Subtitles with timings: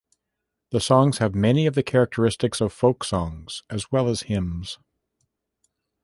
[0.71, 4.79] The songs have many of the characteristics of folk songs as well as hymns.